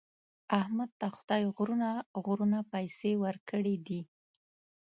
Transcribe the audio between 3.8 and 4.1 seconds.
دي.